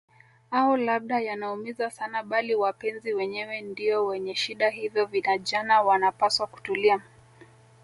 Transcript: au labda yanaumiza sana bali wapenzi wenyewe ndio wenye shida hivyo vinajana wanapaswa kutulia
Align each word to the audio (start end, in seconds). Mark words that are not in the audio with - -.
au 0.51 0.75
labda 0.77 1.19
yanaumiza 1.19 1.89
sana 1.91 2.23
bali 2.23 2.55
wapenzi 2.55 3.13
wenyewe 3.13 3.61
ndio 3.61 4.05
wenye 4.05 4.35
shida 4.35 4.69
hivyo 4.69 5.05
vinajana 5.05 5.81
wanapaswa 5.81 6.47
kutulia 6.47 7.01